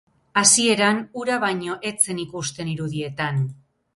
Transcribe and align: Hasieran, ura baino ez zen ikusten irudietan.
Hasieran, 0.39 1.01
ura 1.23 1.35
baino 1.43 1.77
ez 1.91 1.93
zen 2.07 2.23
ikusten 2.25 2.75
irudietan. 2.75 3.41